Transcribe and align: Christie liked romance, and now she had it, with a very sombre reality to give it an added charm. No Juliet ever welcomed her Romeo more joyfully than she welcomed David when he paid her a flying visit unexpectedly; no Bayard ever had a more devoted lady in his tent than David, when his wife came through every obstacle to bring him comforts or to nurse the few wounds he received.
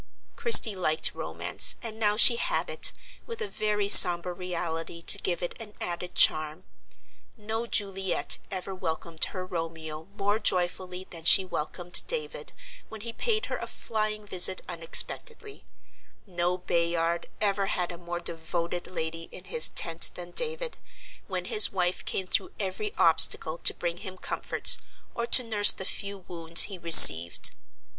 Christie 0.35 0.75
liked 0.75 1.11
romance, 1.13 1.75
and 1.83 1.99
now 1.99 2.17
she 2.17 2.37
had 2.37 2.71
it, 2.71 2.91
with 3.27 3.39
a 3.39 3.47
very 3.47 3.87
sombre 3.87 4.33
reality 4.33 5.03
to 5.03 5.19
give 5.19 5.43
it 5.43 5.53
an 5.61 5.75
added 5.79 6.15
charm. 6.15 6.63
No 7.37 7.67
Juliet 7.67 8.39
ever 8.49 8.73
welcomed 8.73 9.25
her 9.25 9.45
Romeo 9.45 10.05
more 10.17 10.39
joyfully 10.39 11.03
than 11.07 11.23
she 11.23 11.45
welcomed 11.45 12.01
David 12.07 12.51
when 12.89 13.01
he 13.01 13.13
paid 13.13 13.45
her 13.45 13.57
a 13.57 13.67
flying 13.67 14.25
visit 14.25 14.63
unexpectedly; 14.67 15.65
no 16.25 16.57
Bayard 16.57 17.29
ever 17.39 17.67
had 17.67 17.91
a 17.91 17.97
more 17.99 18.19
devoted 18.19 18.87
lady 18.87 19.29
in 19.31 19.43
his 19.43 19.69
tent 19.69 20.09
than 20.15 20.31
David, 20.31 20.77
when 21.27 21.45
his 21.45 21.71
wife 21.71 22.03
came 22.05 22.25
through 22.25 22.53
every 22.59 22.91
obstacle 22.97 23.59
to 23.59 23.71
bring 23.71 23.97
him 23.97 24.17
comforts 24.17 24.79
or 25.13 25.27
to 25.27 25.43
nurse 25.43 25.71
the 25.71 25.85
few 25.85 26.17
wounds 26.27 26.63
he 26.63 26.79
received. 26.79 27.51